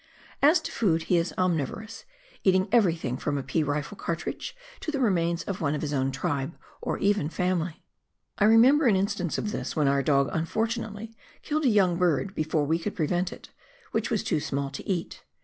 As 0.41 0.59
to 0.61 0.71
food, 0.71 1.03
he 1.03 1.17
is 1.17 1.31
omnivorous, 1.37 2.05
eating 2.43 2.67
everything, 2.71 3.17
from 3.17 3.37
a 3.37 3.43
pea 3.43 3.61
rifle 3.61 3.95
cartridge 3.95 4.55
to 4.79 4.89
the 4.89 4.99
remains 4.99 5.43
of 5.43 5.61
one 5.61 5.75
of 5.75 5.83
his 5.83 5.93
own 5.93 6.09
tribe, 6.11 6.57
or 6.81 6.97
even 6.97 7.29
family. 7.29 7.85
I 8.39 8.45
remember 8.45 8.87
an 8.87 8.95
instance 8.95 9.37
of 9.37 9.51
this 9.51 9.75
when 9.75 9.87
our 9.87 10.01
dog 10.01 10.29
unfortunately 10.33 11.15
killed 11.43 11.65
a 11.65 11.69
young 11.69 11.97
bird 11.97 12.33
before 12.33 12.65
we 12.65 12.79
could 12.79 12.95
prevent 12.95 13.31
it, 13.31 13.49
which 13.91 14.09
was 14.09 14.23
too 14.23 14.39
small 14.39 14.71
to 14.71 14.83
eat. 14.89 15.23